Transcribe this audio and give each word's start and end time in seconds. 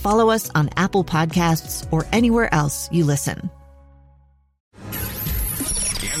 follow 0.00 0.30
us 0.30 0.50
on 0.54 0.70
Apple 0.76 1.04
Podcasts, 1.04 1.86
or 1.92 2.06
anywhere 2.12 2.52
else 2.52 2.88
you 2.90 3.04
listen. 3.04 3.50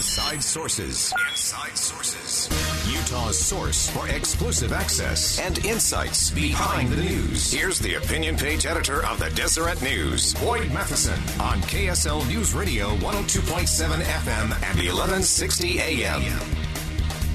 Inside 0.00 0.42
Sources. 0.42 1.12
Inside 1.28 1.76
Sources. 1.76 2.48
Utah's 2.90 3.38
source 3.38 3.90
for 3.90 4.08
exclusive 4.08 4.72
access 4.72 5.38
and 5.38 5.64
insights 5.64 6.30
behind 6.30 6.88
the 6.88 7.02
news. 7.02 7.52
Here's 7.52 7.78
the 7.78 7.96
opinion 7.96 8.36
page 8.36 8.64
editor 8.64 9.04
of 9.04 9.18
the 9.18 9.30
Deseret 9.30 9.82
News, 9.82 10.34
Boyd 10.34 10.72
Matheson, 10.72 11.18
on 11.40 11.60
KSL 11.62 12.26
News 12.28 12.54
Radio 12.54 12.96
102.7 12.96 14.00
FM 14.00 14.44
and 14.44 14.78
1160 14.78 15.80
AM. 15.80 16.22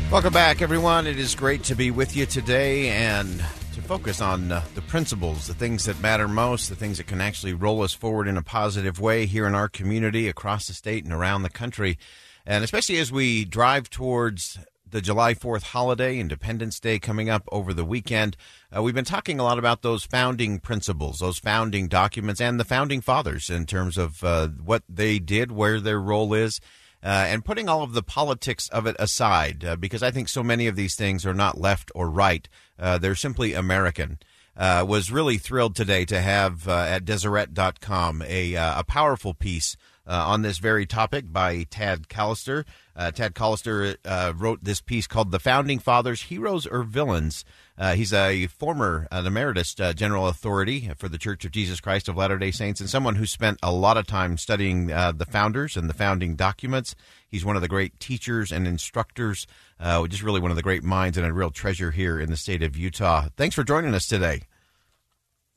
Welcome 0.10 0.34
back, 0.34 0.62
everyone. 0.62 1.08
It 1.08 1.20
is 1.20 1.36
great 1.36 1.64
to 1.66 1.76
be 1.76 1.92
with 1.92 2.16
you 2.16 2.26
today 2.26 2.90
and 2.90 3.40
to 3.40 3.65
focus 3.86 4.20
on 4.20 4.52
uh, 4.52 4.64
the 4.74 4.82
principles, 4.82 5.46
the 5.46 5.54
things 5.54 5.86
that 5.86 6.02
matter 6.02 6.28
most, 6.28 6.70
the 6.70 6.76
things 6.76 6.98
that 6.98 7.06
can 7.06 7.22
actually 7.22 7.54
roll 7.54 7.84
us 7.84 7.94
forward 7.94 8.28
in 8.28 8.36
a 8.36 8.42
positive 8.42 9.00
way 9.00 9.28
here 9.28 9.46
in 9.46 9.54
our 9.54 9.70
community, 9.70 10.28
across 10.28 10.66
the 10.66 10.74
state, 10.74 11.04
and 11.04 11.14
around 11.14 11.44
the 11.44 11.52
country. 11.52 12.00
And 12.48 12.64
especially 12.64 12.98
as 12.98 13.12
we 13.12 13.46
drive 13.46 13.92
towards 13.92 14.58
the 14.90 15.02
July 15.02 15.36
4th 15.36 15.62
holiday, 15.62 16.18
Independence 16.18 16.80
Day 16.80 16.98
coming 16.98 17.30
up 17.30 17.44
over 17.52 17.76
the 17.76 17.86
weekend, 17.86 18.36
uh, 18.76 18.82
we've 18.82 18.96
been 18.96 19.06
talking 19.06 19.40
a 19.40 19.44
lot 19.44 19.60
about 19.60 19.84
those 19.84 20.04
founding 20.04 20.60
principles, 20.60 21.20
those 21.20 21.38
founding 21.38 21.88
documents, 21.88 22.42
and 22.42 22.60
the 22.60 22.66
founding 22.66 23.02
fathers 23.02 23.52
in 23.52 23.68
terms 23.68 24.00
of 24.00 24.24
uh, 24.24 24.48
what 24.48 24.82
they 24.90 25.20
did, 25.20 25.52
where 25.52 25.80
their 25.80 26.02
role 26.02 26.34
is. 26.34 26.60
Uh, 27.06 27.28
and 27.30 27.46
putting 27.46 27.70
all 27.70 27.84
of 27.84 27.94
the 27.94 28.02
politics 28.02 28.68
of 28.70 28.88
it 28.88 28.96
aside, 28.98 29.64
uh, 29.64 29.76
because 29.76 30.02
I 30.02 30.10
think 30.10 30.28
so 30.28 30.42
many 30.42 30.66
of 30.66 30.76
these 30.76 30.96
things 30.96 31.24
are 31.24 31.36
not 31.36 31.62
left 31.62 31.92
or 31.94 32.10
right. 32.10 32.50
Uh, 32.80 32.98
they're 32.98 33.14
simply 33.14 33.54
American. 33.54 34.18
Uh, 34.58 34.84
was 34.88 35.12
really 35.12 35.38
thrilled 35.38 35.76
today 35.76 36.04
to 36.06 36.20
have 36.20 36.68
uh, 36.68 36.72
at 36.72 37.06
Deseret.com 37.06 38.24
a, 38.26 38.56
uh, 38.56 38.80
a 38.80 38.84
powerful 38.84 39.36
piece 39.36 39.78
on 40.08 40.44
this 40.44 40.60
very 40.60 40.86
topic 40.86 41.32
by 41.32 41.64
Tad 41.64 42.08
Callister. 42.08 42.64
Tad 42.96 43.34
Callister 43.34 43.98
wrote 44.40 44.64
this 44.64 44.80
piece 44.80 45.08
called 45.08 45.32
The 45.32 45.40
Founding 45.40 45.80
Fathers 45.80 46.24
Heroes 46.24 46.66
or 46.66 46.84
Villains. 46.84 47.44
Uh, 47.78 47.94
he's 47.96 48.14
a 48.14 48.48
former, 48.48 49.08
an 49.12 49.26
emeritus 49.26 49.76
uh, 49.80 49.94
general 49.94 50.28
authority 50.28 50.90
for 50.98 51.10
the 51.10 51.18
Church 51.18 51.44
of 51.46 51.52
Jesus 51.52 51.80
Christ 51.80 52.08
of 52.08 52.16
Latter 52.16 52.38
day 52.38 52.52
Saints 52.52 52.80
and 52.80 52.90
someone 52.90 53.16
who 53.16 53.26
spent 53.26 53.60
a 53.62 53.72
lot 53.72 53.98
of 53.98 54.08
time 54.08 54.38
studying 54.38 54.92
uh, 54.92 55.12
the 55.12 55.26
founders 55.26 55.76
and 55.76 55.90
the 55.90 55.94
founding 55.94 56.36
documents. 56.36 56.96
He's 57.28 57.44
one 57.44 57.56
of 57.56 57.62
the 57.62 57.68
great 57.68 58.00
teachers 58.00 58.52
and 58.52 58.68
instructors, 58.68 59.46
just 59.80 60.24
really 60.24 60.40
one 60.40 60.52
of 60.52 60.58
the 60.58 60.64
great 60.64 60.84
minds 60.84 61.18
and 61.18 61.28
a 61.28 61.34
real 61.34 61.52
treasure 61.52 61.92
here 61.92 62.20
in 62.20 62.30
the 62.30 62.38
state 62.38 62.64
of 62.64 62.78
Utah. 62.78 63.28
Thanks 63.36 63.56
for 63.56 63.64
joining 63.64 63.94
us 63.94 64.08
today. 64.08 64.44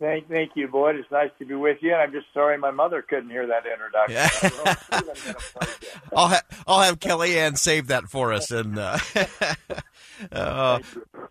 Thank, 0.01 0.29
thank 0.29 0.53
you, 0.55 0.69
Boyd. 0.69 0.95
It's 0.95 1.11
nice 1.11 1.31
to 1.41 1.45
be 1.45 1.55
with 1.55 1.79
you. 1.81 1.93
I'm 1.93 2.13
just 2.13 2.27
sorry 2.33 2.57
my 2.57 2.71
mother 2.71 3.03
couldn't 3.03 3.31
hear 3.31 3.49
that 3.49 3.65
introduction. 3.67 4.53
I'll 6.17 6.29
ha- 6.29 6.43
I'll 6.69 6.83
have 6.83 7.01
Kellyanne 7.01 7.59
save 7.59 7.89
that 7.89 8.05
for 8.05 8.33
us. 8.33 8.53
And 8.53 8.79
uh, 8.79 8.97
uh, 10.33 10.79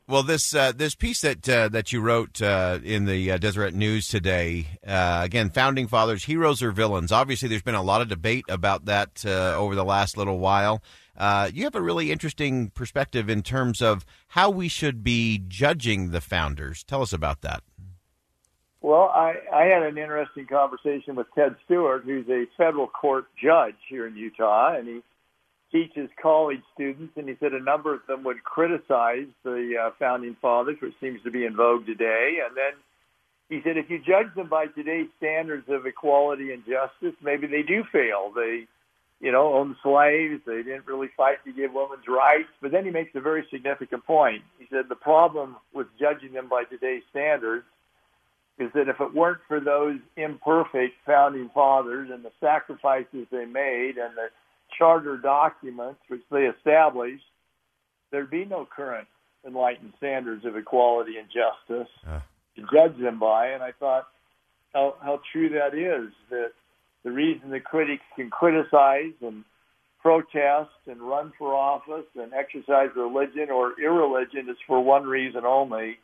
well, 0.08 0.24
this 0.24 0.56
uh, 0.56 0.72
this 0.72 0.96
piece 0.96 1.22
that 1.22 1.48
uh, 1.50 1.68
that 1.70 1.92
you 1.92 2.00
wrote 2.00 2.42
uh, 2.42 2.80
in 2.84 3.06
the 3.06 3.32
uh, 3.32 3.38
Deseret 3.38 3.74
News 3.74 4.08
today, 4.08 4.68
again, 4.84 5.50
founding 5.50 5.88
fathers, 5.88 6.24
heroes 6.24 6.64
or 6.64 6.72
villains. 6.72 7.12
Obviously, 7.12 7.50
there's 7.50 7.62
been 7.62 7.76
a 7.76 7.84
lot 7.84 8.02
of 8.02 8.08
debate 8.08 8.46
about 8.48 8.86
that 8.86 9.26
over 9.26 9.76
the 9.76 9.84
last 9.84 10.18
little 10.18 10.40
while. 10.40 10.82
you 11.52 11.66
have 11.66 11.76
a 11.76 11.82
really 11.82 12.12
interesting 12.12 12.70
perspective 12.70 13.30
in 13.30 13.44
terms 13.44 13.82
of 13.82 14.06
how 14.30 14.50
we 14.50 14.70
should 14.70 15.04
be 15.04 15.44
judging 15.48 16.12
the 16.12 16.22
founders. 16.22 16.84
Tell 16.84 17.02
us 17.02 17.12
about 17.12 17.42
that. 17.42 17.62
Well, 18.80 19.12
I, 19.14 19.34
I 19.54 19.64
had 19.66 19.84
an 19.84 19.98
interesting 19.98 20.46
conversation 20.46 21.16
with 21.16 21.28
Ted 21.36 21.56
Stewart, 21.66 22.04
who's 22.06 22.30
a 22.30 22.46
federal 22.56 22.88
court 22.88 23.26
judge 23.36 23.76
here 23.90 24.08
in 24.08 24.16
Utah, 24.16 24.76
and 24.76 24.88
he 24.88 25.02
teaches 25.72 26.10
college 26.22 26.62
students, 26.74 27.14
and 27.18 27.28
he 27.28 27.36
said 27.40 27.54
a 27.54 27.62
number 27.62 27.94
of 27.94 28.02
them 28.08 28.24
would 28.24 28.44
criticize 28.44 29.28
the 29.44 29.74
uh, 29.82 29.90
founding 30.00 30.36
fathers, 30.42 30.78
which 30.82 30.94
seems 31.02 31.22
to 31.24 31.32
be 31.32 31.46
in 31.46 31.56
vogue 31.56 31.86
today. 31.86 32.40
And 32.46 32.56
then 32.56 32.74
he 33.50 33.62
said 33.64 33.78
if 33.78 33.90
you 33.90 34.00
judge 34.00 34.34
them 34.36 34.48
by 34.50 34.68
today's 34.68 35.08
standards 35.18 35.68
of 35.70 35.86
equality 35.86 36.54
and 36.54 36.64
justice, 36.64 37.18
maybe 37.22 37.48
they 37.48 37.64
do 37.64 37.84
fail. 37.92 38.32
They, 38.36 38.68
you 39.20 39.32
know, 39.32 39.56
owned 39.56 39.76
slaves. 39.84 40.42
They 40.46 40.64
didn't 40.64 40.88
really 40.88 41.10
fight 41.18 41.38
to 41.46 41.52
give 41.52 41.74
women's 41.74 42.08
rights. 42.08 42.50
But 42.62 42.72
then 42.72 42.86
he 42.86 42.92
makes 42.92 43.12
a 43.16 43.22
very 43.22 43.46
significant 43.52 44.06
point. 44.06 44.44
He 44.60 44.68
said 44.70 44.86
the 44.88 44.96
problem 44.96 45.58
with 45.74 45.88
judging 46.00 46.34
them 46.34 46.48
by 46.48 46.64
today's 46.64 47.04
standards 47.10 47.66
is 48.60 48.72
that 48.74 48.90
if 48.90 49.00
it 49.00 49.14
weren't 49.14 49.42
for 49.48 49.60
those 49.60 50.00
imperfect 50.16 50.96
founding 51.06 51.50
fathers 51.54 52.10
and 52.12 52.26
the 52.26 52.32
sacrifices 52.40 53.28
they 53.32 53.46
made 53.46 53.98
and 53.98 54.16
the 54.16 54.30
charter 54.78 55.18
documents 55.18 56.00
which 56.08 56.22
they 56.32 56.46
established, 56.46 57.24
there'd 58.12 58.30
be 58.30 58.46
no 58.46 58.68
current 58.74 59.08
enlightened 59.46 59.94
standards 59.98 60.46
of 60.46 60.56
equality 60.56 61.18
and 61.18 61.28
justice 61.28 61.92
uh. 62.08 62.20
to 62.56 62.62
judge 62.74 63.00
them 63.00 63.20
by. 63.20 63.48
And 63.48 63.64
I 63.64 63.72
thought 63.72 64.08
how, 64.74 64.96
how 65.02 65.22
true 65.32 65.50
that 65.50 65.74
is, 65.74 66.12
that 66.30 66.52
the 67.04 67.12
reason 67.12 67.50
the 67.50 67.60
critics 67.60 68.04
can 68.16 68.30
criticize 68.30 69.14
and 69.22 69.44
protest 70.02 70.70
and 70.88 71.02
run 71.02 71.34
for 71.38 71.54
office 71.54 72.06
and 72.16 72.34
exercise 72.34 72.90
religion 72.96 73.50
or 73.50 73.80
irreligion 73.80 74.50
is 74.50 74.58
for 74.68 74.84
one 74.84 75.06
reason 75.06 75.46
only, 75.46 75.98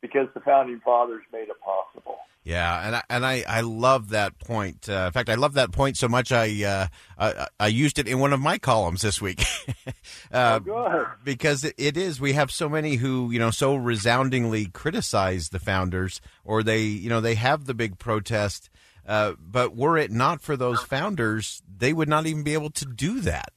because 0.00 0.28
the 0.34 0.40
founding 0.40 0.80
fathers 0.80 1.22
made 1.32 1.48
it 1.48 1.60
possible. 1.64 2.18
Yeah, 2.42 2.86
and 2.86 2.96
I, 2.96 3.02
and 3.10 3.26
I, 3.26 3.44
I 3.46 3.60
love 3.60 4.10
that 4.10 4.38
point. 4.38 4.88
Uh, 4.88 5.04
in 5.06 5.12
fact, 5.12 5.28
I 5.28 5.34
love 5.34 5.54
that 5.54 5.72
point 5.72 5.98
so 5.98 6.08
much 6.08 6.32
I 6.32 6.64
uh, 6.64 6.86
I, 7.18 7.46
I, 7.60 7.66
used 7.66 7.98
it 7.98 8.08
in 8.08 8.18
one 8.18 8.32
of 8.32 8.40
my 8.40 8.56
columns 8.56 9.02
this 9.02 9.20
week. 9.20 9.44
uh, 10.32 10.60
oh, 10.66 11.06
because 11.22 11.64
it, 11.64 11.74
it 11.76 11.98
is 11.98 12.18
we 12.18 12.32
have 12.32 12.50
so 12.50 12.66
many 12.66 12.96
who 12.96 13.30
you 13.30 13.38
know 13.38 13.50
so 13.50 13.74
resoundingly 13.74 14.66
criticize 14.66 15.50
the 15.50 15.58
founders, 15.58 16.22
or 16.42 16.62
they 16.62 16.84
you 16.84 17.10
know 17.10 17.20
they 17.20 17.34
have 17.34 17.66
the 17.66 17.74
big 17.74 17.98
protest. 17.98 18.70
Uh, 19.06 19.34
but 19.38 19.76
were 19.76 19.98
it 19.98 20.10
not 20.10 20.40
for 20.40 20.56
those 20.56 20.80
founders, 20.82 21.62
they 21.78 21.92
would 21.92 22.08
not 22.08 22.26
even 22.26 22.42
be 22.42 22.54
able 22.54 22.70
to 22.70 22.86
do 22.86 23.20
that. 23.20 23.52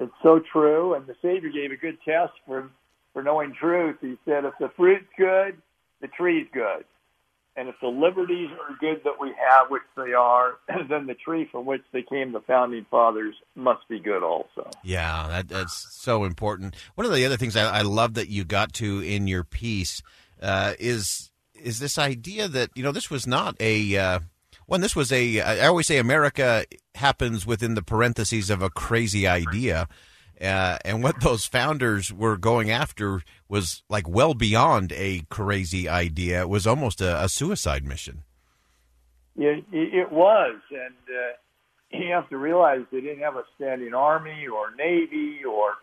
It's 0.00 0.12
so 0.22 0.40
true, 0.52 0.94
and 0.94 1.06
the 1.06 1.14
Savior 1.22 1.50
gave 1.50 1.70
a 1.70 1.76
good 1.76 1.98
test 2.04 2.32
for 2.44 2.70
for 3.12 3.22
knowing 3.22 3.54
truth. 3.54 3.96
He 4.00 4.18
said, 4.24 4.44
if 4.44 4.54
the 4.58 4.70
fruit's 4.76 5.06
good, 5.16 5.56
the 6.00 6.08
tree's 6.08 6.48
good. 6.52 6.84
And 7.56 7.70
if 7.70 7.74
the 7.80 7.88
liberties 7.88 8.50
are 8.50 8.76
good 8.78 9.02
that 9.04 9.18
we 9.18 9.28
have, 9.28 9.70
which 9.70 9.82
they 9.96 10.12
are, 10.12 10.58
then 10.88 11.06
the 11.06 11.14
tree 11.14 11.48
from 11.50 11.64
which 11.64 11.82
they 11.92 12.02
came, 12.02 12.32
the 12.32 12.42
founding 12.42 12.84
fathers, 12.90 13.34
must 13.54 13.88
be 13.88 13.98
good 13.98 14.22
also. 14.22 14.68
Yeah, 14.84 15.26
that, 15.28 15.48
that's 15.48 15.86
so 16.02 16.24
important. 16.24 16.76
One 16.96 17.06
of 17.06 17.14
the 17.14 17.24
other 17.24 17.38
things 17.38 17.56
I, 17.56 17.78
I 17.78 17.82
love 17.82 18.14
that 18.14 18.28
you 18.28 18.44
got 18.44 18.74
to 18.74 19.00
in 19.00 19.26
your 19.26 19.42
piece 19.42 20.02
uh, 20.42 20.74
is 20.78 21.30
is 21.54 21.78
this 21.78 21.96
idea 21.96 22.46
that 22.48 22.70
you 22.74 22.82
know 22.82 22.92
this 22.92 23.10
was 23.10 23.26
not 23.26 23.56
a 23.58 23.96
uh, 23.96 24.20
one. 24.66 24.82
This 24.82 24.94
was 24.94 25.10
a. 25.10 25.40
I 25.40 25.66
always 25.66 25.86
say 25.86 25.96
America 25.96 26.66
happens 26.94 27.46
within 27.46 27.74
the 27.74 27.82
parentheses 27.82 28.50
of 28.50 28.60
a 28.60 28.70
crazy 28.70 29.26
idea. 29.26 29.88
Uh, 30.40 30.76
and 30.84 31.02
what 31.02 31.20
those 31.20 31.46
founders 31.46 32.12
were 32.12 32.36
going 32.36 32.70
after 32.70 33.22
was 33.48 33.82
like 33.88 34.06
well 34.08 34.34
beyond 34.34 34.92
a 34.92 35.22
crazy 35.30 35.88
idea. 35.88 36.42
It 36.42 36.48
was 36.48 36.66
almost 36.66 37.00
a, 37.00 37.24
a 37.24 37.28
suicide 37.28 37.84
mission. 37.84 38.22
Yeah, 39.34 39.56
it 39.72 40.10
was, 40.10 40.56
and 40.70 40.94
uh, 41.10 41.98
you 41.98 42.12
have 42.12 42.28
to 42.30 42.38
realize 42.38 42.80
they 42.90 43.00
didn't 43.00 43.22
have 43.22 43.36
a 43.36 43.44
standing 43.54 43.94
army 43.94 44.46
or 44.46 44.74
navy 44.76 45.40
or 45.44 45.74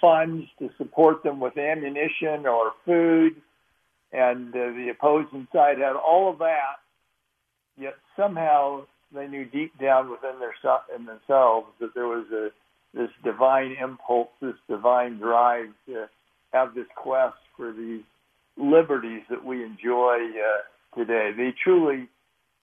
funds 0.00 0.46
to 0.58 0.70
support 0.78 1.22
them 1.22 1.40
with 1.40 1.56
ammunition 1.56 2.46
or 2.46 2.72
food, 2.84 3.36
and 4.12 4.54
uh, 4.54 4.58
the 4.58 4.88
opposing 4.90 5.46
side 5.52 5.78
had 5.78 5.94
all 5.96 6.30
of 6.30 6.38
that. 6.38 6.78
Yet 7.78 7.94
somehow 8.16 8.82
they 9.14 9.26
knew 9.26 9.44
deep 9.44 9.78
down 9.78 10.10
within 10.10 10.38
their 10.38 10.54
in 10.96 11.06
themselves 11.06 11.68
that 11.80 11.94
there 11.94 12.06
was 12.06 12.26
a 12.32 12.50
this 12.94 13.10
divine 13.24 13.76
impulse, 13.80 14.28
this 14.40 14.54
divine 14.68 15.18
drive 15.18 15.68
to 15.86 16.08
have 16.52 16.74
this 16.74 16.86
quest 16.94 17.36
for 17.56 17.72
these 17.72 18.02
liberties 18.56 19.22
that 19.30 19.44
we 19.44 19.64
enjoy 19.64 20.16
uh, 20.16 20.98
today. 20.98 21.32
They 21.36 21.54
truly 21.62 22.08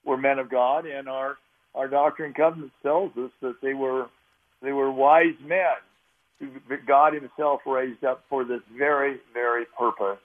were 0.06 0.18
men 0.18 0.40
of 0.40 0.50
God, 0.50 0.86
and 0.86 1.10
our 1.10 1.38
our 1.76 1.88
Doctrine 1.88 2.28
and 2.28 2.36
Covenants 2.36 2.76
tells 2.82 3.16
us 3.18 3.32
that 3.42 3.62
they 3.62 3.74
were 3.74 4.08
they 4.62 4.72
were 4.72 4.92
wise 4.92 5.36
men 5.44 5.78
who 6.40 6.48
God 6.86 7.14
Himself 7.14 7.62
raised 7.66 8.04
up 8.04 8.24
for 8.30 8.44
this 8.44 8.62
very 8.78 9.18
very 9.34 9.66
purpose. 9.78 10.20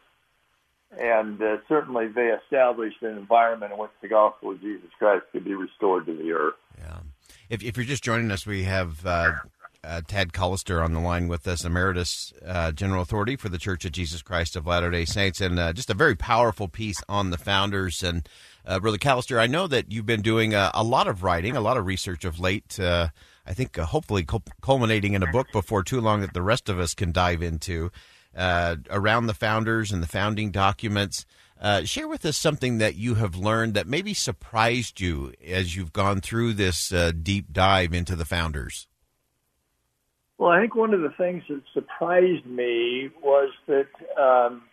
And 0.96 1.42
uh, 1.42 1.56
certainly, 1.68 2.06
they 2.06 2.28
established 2.44 3.02
an 3.02 3.16
environment 3.16 3.72
in 3.72 3.78
which 3.78 3.90
the 4.00 4.06
gospel 4.06 4.52
of 4.52 4.60
Jesus 4.60 4.90
Christ 4.96 5.24
could 5.32 5.44
be 5.44 5.54
restored 5.54 6.06
to 6.06 6.14
the 6.14 6.30
earth. 6.30 6.54
Yeah. 6.78 6.98
If, 7.48 7.64
if 7.64 7.76
you're 7.76 7.86
just 7.86 8.04
joining 8.04 8.30
us, 8.30 8.46
we 8.46 8.62
have 8.62 9.04
uh, 9.04 9.32
uh, 9.84 10.00
Tad 10.06 10.32
Callister 10.32 10.82
on 10.82 10.92
the 10.92 11.00
line 11.00 11.28
with 11.28 11.46
us, 11.46 11.64
Emeritus 11.64 12.32
uh, 12.44 12.72
General 12.72 13.02
Authority 13.02 13.36
for 13.36 13.48
the 13.48 13.58
Church 13.58 13.84
of 13.84 13.92
Jesus 13.92 14.22
Christ 14.22 14.56
of 14.56 14.66
Latter 14.66 14.90
day 14.90 15.04
Saints, 15.04 15.40
and 15.40 15.58
uh, 15.58 15.72
just 15.72 15.90
a 15.90 15.94
very 15.94 16.16
powerful 16.16 16.68
piece 16.68 17.02
on 17.08 17.30
the 17.30 17.38
founders. 17.38 18.02
And 18.02 18.28
uh, 18.64 18.80
Brother 18.80 18.98
Callister, 18.98 19.38
I 19.38 19.46
know 19.46 19.66
that 19.66 19.92
you've 19.92 20.06
been 20.06 20.22
doing 20.22 20.54
a, 20.54 20.70
a, 20.74 20.82
lot 20.82 21.06
of 21.06 21.22
writing, 21.22 21.56
a 21.56 21.60
lot 21.60 21.76
of 21.76 21.86
research 21.86 22.24
of 22.24 22.40
late. 22.40 22.78
Uh, 22.80 23.08
I 23.46 23.52
think 23.52 23.78
uh, 23.78 23.84
hopefully 23.84 24.26
culminating 24.62 25.12
in 25.12 25.22
a 25.22 25.30
book 25.30 25.48
before 25.52 25.82
too 25.82 26.00
long 26.00 26.22
that 26.22 26.32
the 26.32 26.42
rest 26.42 26.68
of 26.68 26.78
us 26.78 26.94
can 26.94 27.12
dive 27.12 27.42
into 27.42 27.90
around 28.36 29.26
the 29.26 29.34
founders 29.34 29.92
and 29.92 30.02
the 30.02 30.08
founding 30.08 30.50
documents. 30.50 31.24
share 31.84 32.08
with 32.08 32.24
us 32.24 32.36
something 32.36 32.78
that 32.78 32.96
you 32.96 33.14
have 33.16 33.36
learned 33.36 33.74
that 33.74 33.86
maybe 33.86 34.14
surprised 34.14 35.00
you 35.00 35.32
as 35.46 35.76
you've 35.76 35.92
gone 35.92 36.20
through 36.20 36.54
this 36.54 36.92
deep 37.22 37.52
dive 37.52 37.92
into 37.92 38.16
the 38.16 38.24
founders. 38.24 38.88
Well, 40.44 40.52
I 40.52 40.60
think 40.60 40.74
one 40.74 40.92
of 40.92 41.00
the 41.00 41.14
things 41.16 41.42
that 41.48 41.62
surprised 41.72 42.44
me 42.44 43.08
was 43.22 43.50
that 43.66 43.88
um, 44.22 44.64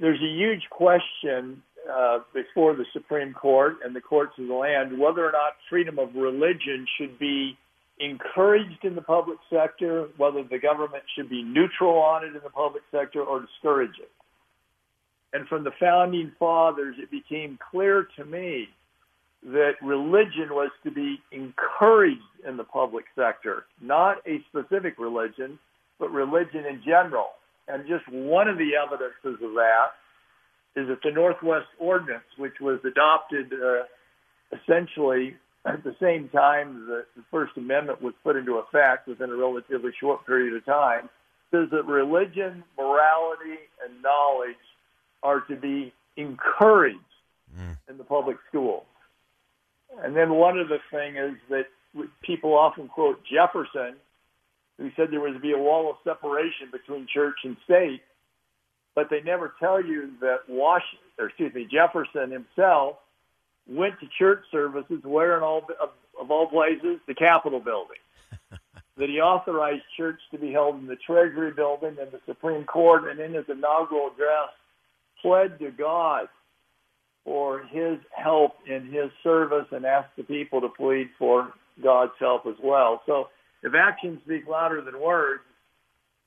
there's 0.00 0.22
a 0.22 0.34
huge 0.34 0.62
question 0.70 1.62
uh, 1.92 2.20
before 2.32 2.74
the 2.74 2.86
Supreme 2.94 3.34
Court 3.34 3.76
and 3.84 3.94
the 3.94 4.00
courts 4.00 4.32
of 4.38 4.48
the 4.48 4.54
land 4.54 4.98
whether 4.98 5.22
or 5.22 5.32
not 5.32 5.56
freedom 5.68 5.98
of 5.98 6.14
religion 6.14 6.86
should 6.96 7.18
be 7.18 7.58
encouraged 8.00 8.84
in 8.84 8.94
the 8.94 9.02
public 9.02 9.36
sector, 9.52 10.08
whether 10.16 10.42
the 10.42 10.58
government 10.58 11.04
should 11.14 11.28
be 11.28 11.42
neutral 11.42 11.98
on 11.98 12.24
it 12.24 12.28
in 12.28 12.40
the 12.42 12.48
public 12.48 12.84
sector 12.90 13.20
or 13.22 13.42
discourage 13.42 13.98
it. 14.00 14.10
And 15.34 15.46
from 15.46 15.62
the 15.62 15.72
founding 15.78 16.32
fathers, 16.38 16.96
it 16.98 17.10
became 17.10 17.58
clear 17.70 18.08
to 18.16 18.24
me 18.24 18.70
that 19.46 19.74
religion 19.80 20.48
was 20.50 20.70
to 20.82 20.90
be 20.90 21.20
encouraged 21.30 22.20
in 22.46 22.56
the 22.56 22.64
public 22.64 23.04
sector, 23.14 23.64
not 23.80 24.18
a 24.26 24.42
specific 24.48 24.98
religion, 24.98 25.58
but 26.00 26.10
religion 26.10 26.66
in 26.66 26.82
general. 26.84 27.28
And 27.68 27.86
just 27.86 28.08
one 28.08 28.48
of 28.48 28.58
the 28.58 28.72
evidences 28.74 29.42
of 29.42 29.54
that 29.54 29.90
is 30.74 30.88
that 30.88 30.98
the 31.02 31.12
Northwest 31.12 31.68
Ordinance, 31.78 32.24
which 32.36 32.54
was 32.60 32.80
adopted 32.84 33.52
uh, 33.52 33.84
essentially 34.52 35.36
at 35.64 35.84
the 35.84 35.94
same 36.00 36.28
time 36.28 36.86
that 36.88 37.06
the 37.16 37.22
First 37.30 37.56
Amendment 37.56 38.02
was 38.02 38.14
put 38.24 38.36
into 38.36 38.56
effect 38.56 39.06
within 39.06 39.30
a 39.30 39.36
relatively 39.36 39.92
short 40.00 40.26
period 40.26 40.54
of 40.54 40.64
time, 40.64 41.08
says 41.52 41.68
that 41.70 41.86
religion, 41.86 42.64
morality, 42.76 43.58
and 43.84 44.02
knowledge 44.02 44.56
are 45.22 45.40
to 45.42 45.54
be 45.54 45.92
encouraged 46.16 46.98
mm. 47.56 47.76
in 47.88 47.96
the 47.96 48.04
public 48.04 48.36
schools. 48.48 48.84
And 50.02 50.16
then 50.16 50.34
one 50.34 50.58
other 50.58 50.80
thing 50.90 51.16
is 51.16 51.36
that 51.50 51.66
people 52.22 52.54
often 52.54 52.88
quote 52.88 53.22
Jefferson, 53.24 53.96
who 54.78 54.90
said 54.96 55.08
there 55.10 55.20
was 55.20 55.34
to 55.34 55.40
be 55.40 55.52
a 55.52 55.58
wall 55.58 55.90
of 55.90 55.96
separation 56.04 56.68
between 56.70 57.06
church 57.12 57.36
and 57.44 57.56
state, 57.64 58.02
but 58.94 59.08
they 59.10 59.20
never 59.22 59.54
tell 59.58 59.82
you 59.82 60.10
that 60.20 60.40
Washington, 60.48 61.08
or 61.18 61.26
excuse 61.28 61.54
me, 61.54 61.66
Jefferson 61.70 62.30
himself 62.30 62.96
went 63.68 63.98
to 64.00 64.06
church 64.18 64.44
services 64.50 65.00
where 65.02 65.36
in 65.36 65.42
all 65.42 65.66
of, 65.80 65.90
of 66.20 66.30
all 66.30 66.46
places 66.46 66.98
the 67.06 67.14
Capitol 67.14 67.60
building. 67.60 67.96
that 68.96 69.08
he 69.08 69.20
authorized 69.20 69.82
church 69.96 70.20
to 70.30 70.38
be 70.38 70.52
held 70.52 70.78
in 70.78 70.86
the 70.86 70.96
Treasury 70.96 71.52
building 71.52 71.96
and 72.00 72.10
the 72.10 72.20
Supreme 72.26 72.64
Court, 72.64 73.10
and 73.10 73.20
in 73.20 73.34
his 73.34 73.44
inaugural 73.48 74.10
address, 74.12 74.50
pled 75.20 75.58
to 75.58 75.70
God 75.70 76.28
for 77.26 77.64
his 77.64 77.98
help 78.12 78.52
in 78.66 78.86
his 78.86 79.10
service 79.24 79.66
and 79.72 79.84
ask 79.84 80.08
the 80.16 80.22
people 80.22 80.60
to 80.60 80.68
plead 80.68 81.08
for 81.18 81.52
God's 81.82 82.12
help 82.20 82.46
as 82.46 82.54
well. 82.62 83.02
So 83.04 83.28
if 83.64 83.74
actions 83.74 84.20
speak 84.24 84.46
louder 84.48 84.80
than 84.80 85.00
words, 85.00 85.42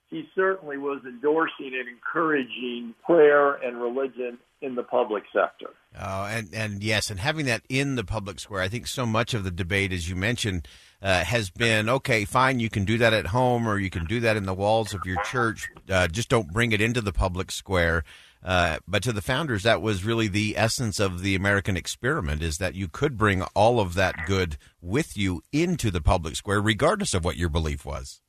he 0.09 0.27
certainly 0.35 0.77
was 0.77 1.01
endorsing 1.05 1.71
and 1.73 1.87
encouraging 1.87 2.93
prayer 3.05 3.53
and 3.53 3.81
religion 3.81 4.39
in 4.61 4.75
the 4.75 4.83
public 4.83 5.23
sector. 5.33 5.69
Oh, 5.97 6.25
and, 6.25 6.53
and 6.53 6.83
yes, 6.83 7.09
and 7.09 7.19
having 7.19 7.45
that 7.45 7.61
in 7.69 7.95
the 7.95 8.03
public 8.03 8.39
square, 8.39 8.61
I 8.61 8.67
think 8.67 8.85
so 8.85 9.05
much 9.05 9.33
of 9.33 9.45
the 9.45 9.51
debate, 9.51 9.93
as 9.93 10.09
you 10.09 10.17
mentioned, 10.17 10.67
uh, 11.01 11.23
has 11.23 11.49
been 11.49 11.87
okay, 11.87 12.25
fine, 12.25 12.59
you 12.59 12.69
can 12.69 12.83
do 12.83 12.97
that 12.97 13.13
at 13.13 13.27
home 13.27 13.67
or 13.67 13.79
you 13.79 13.89
can 13.89 14.05
do 14.05 14.19
that 14.19 14.35
in 14.35 14.43
the 14.43 14.53
walls 14.53 14.93
of 14.93 15.05
your 15.05 15.21
church. 15.23 15.69
Uh, 15.89 16.09
just 16.09 16.27
don't 16.27 16.51
bring 16.51 16.73
it 16.73 16.81
into 16.81 16.99
the 16.99 17.13
public 17.13 17.51
square. 17.51 18.03
Uh, 18.43 18.79
but 18.87 19.03
to 19.03 19.11
the 19.11 19.21
founders, 19.21 19.63
that 19.63 19.81
was 19.81 20.05
really 20.05 20.27
the 20.27 20.57
essence 20.57 20.99
of 20.99 21.21
the 21.21 21.35
American 21.35 21.75
experiment: 21.75 22.41
is 22.41 22.57
that 22.57 22.75
you 22.75 22.87
could 22.87 23.17
bring 23.17 23.41
all 23.53 23.79
of 23.79 23.95
that 23.95 24.15
good 24.25 24.57
with 24.81 25.17
you 25.17 25.41
into 25.51 25.91
the 25.91 26.01
public 26.01 26.35
square, 26.35 26.61
regardless 26.61 27.13
of 27.13 27.25
what 27.25 27.35
your 27.35 27.49
belief 27.49 27.85
was. 27.85 28.21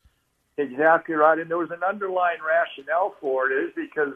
Exactly 0.57 1.15
right, 1.15 1.39
and 1.39 1.49
there 1.49 1.59
was 1.59 1.71
an 1.71 1.83
underlying 1.89 2.41
rationale 2.47 3.15
for 3.21 3.51
it, 3.51 3.67
is 3.67 3.73
because 3.75 4.13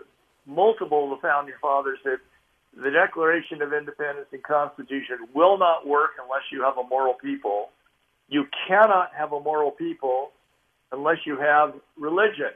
multiple 0.46 1.04
of 1.04 1.10
the 1.10 1.26
founding 1.26 1.54
fathers 1.60 1.98
said 2.02 2.18
the 2.76 2.90
Declaration 2.90 3.62
of 3.62 3.72
Independence 3.72 4.26
and 4.32 4.42
Constitution 4.42 5.18
will 5.32 5.58
not 5.58 5.86
work 5.86 6.10
unless 6.22 6.42
you 6.50 6.62
have 6.62 6.76
a 6.76 6.86
moral 6.88 7.14
people. 7.14 7.70
You 8.28 8.46
cannot 8.66 9.12
have 9.16 9.32
a 9.32 9.40
moral 9.40 9.70
people 9.70 10.32
unless 10.90 11.18
you 11.24 11.38
have 11.38 11.74
religion, 11.96 12.50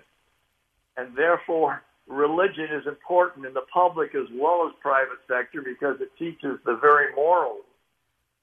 and 0.96 1.16
therefore 1.16 1.82
religion 2.08 2.68
is 2.72 2.86
important 2.86 3.46
in 3.46 3.54
the 3.54 3.64
public 3.72 4.14
as 4.14 4.26
well 4.32 4.66
as 4.66 4.74
private 4.80 5.18
sector 5.28 5.62
because 5.62 6.00
it 6.00 6.10
teaches 6.18 6.58
the 6.64 6.76
very 6.80 7.14
morals 7.14 7.64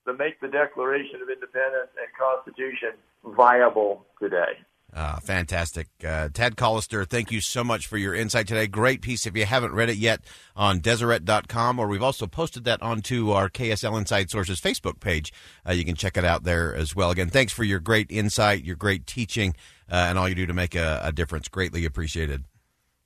that 0.05 0.17
make 0.17 0.39
the 0.39 0.47
Declaration 0.47 1.21
of 1.21 1.29
Independence 1.29 1.89
and 1.97 2.07
Constitution 2.17 2.91
viable 3.35 4.05
today. 4.19 4.59
Uh, 4.93 5.19
fantastic. 5.19 5.87
Uh, 6.07 6.29
Tad 6.31 6.55
Callister, 6.55 7.05
thank 7.05 7.29
you 7.29 7.41
so 7.41 7.65
much 7.65 7.85
for 7.85 7.97
your 7.97 8.15
insight 8.15 8.47
today. 8.47 8.65
Great 8.65 9.01
piece. 9.01 9.25
If 9.25 9.35
you 9.35 9.45
haven't 9.45 9.73
read 9.73 9.89
it 9.89 9.97
yet 9.97 10.21
on 10.55 10.79
Deseret.com, 10.79 11.79
or 11.79 11.87
we've 11.87 12.03
also 12.03 12.27
posted 12.27 12.63
that 12.63 12.81
onto 12.81 13.31
our 13.31 13.49
KSL 13.49 13.97
Inside 13.97 14.29
Sources 14.29 14.61
Facebook 14.61 15.01
page. 15.01 15.33
Uh, 15.67 15.73
you 15.73 15.83
can 15.83 15.95
check 15.95 16.15
it 16.15 16.23
out 16.23 16.43
there 16.43 16.73
as 16.73 16.95
well. 16.95 17.11
Again, 17.11 17.29
thanks 17.29 17.51
for 17.51 17.65
your 17.65 17.79
great 17.79 18.09
insight, 18.09 18.63
your 18.63 18.77
great 18.77 19.05
teaching, 19.05 19.53
uh, 19.91 19.95
and 19.95 20.17
all 20.17 20.29
you 20.29 20.35
do 20.35 20.45
to 20.45 20.53
make 20.53 20.75
a, 20.75 21.01
a 21.03 21.11
difference. 21.11 21.49
Greatly 21.49 21.83
appreciated. 21.83 22.45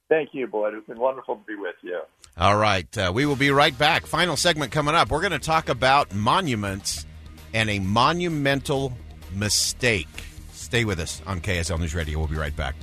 Thank 0.09 0.29
you, 0.33 0.47
Boyd. 0.47 0.73
It's 0.73 0.87
been 0.87 0.99
wonderful 0.99 1.35
to 1.35 1.41
be 1.45 1.55
with 1.55 1.75
you. 1.83 2.01
All 2.35 2.57
right. 2.57 2.97
Uh, 2.97 3.11
we 3.13 3.25
will 3.25 3.35
be 3.35 3.51
right 3.51 3.77
back. 3.77 4.07
Final 4.07 4.35
segment 4.35 4.71
coming 4.71 4.95
up. 4.95 5.11
We're 5.11 5.21
going 5.21 5.31
to 5.33 5.39
talk 5.39 5.69
about 5.69 6.13
monuments 6.13 7.05
and 7.53 7.69
a 7.69 7.79
monumental 7.79 8.93
mistake. 9.35 10.07
Stay 10.51 10.83
with 10.83 10.99
us 10.99 11.21
on 11.27 11.41
KSL 11.41 11.79
News 11.79 11.93
Radio. 11.93 12.17
We'll 12.17 12.27
be 12.27 12.35
right 12.35 12.55
back. 12.55 12.75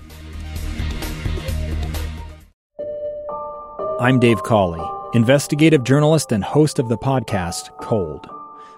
I'm 3.98 4.20
Dave 4.20 4.42
Cawley, 4.42 4.84
investigative 5.14 5.82
journalist 5.82 6.30
and 6.30 6.44
host 6.44 6.78
of 6.78 6.88
the 6.88 6.98
podcast 6.98 7.70
Cold. 7.80 8.35